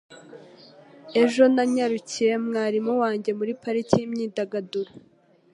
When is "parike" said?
3.61-3.95